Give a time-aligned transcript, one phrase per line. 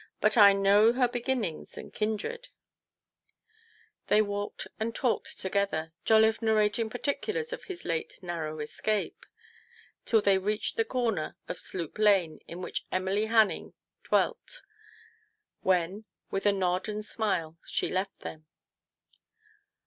[0.19, 2.49] "But I know her beginnings and kindred." TO
[4.07, 4.27] PLEASE HIS WIFE.
[4.27, 9.27] 105 They walked and talked together, Jolliffe narrating particulars of his late narrow escape,
[10.03, 14.63] till they reached the corner of Sloop Lane, in which Emily Hanning dwelt,
[15.59, 18.47] when, with a nod and smile, she left them.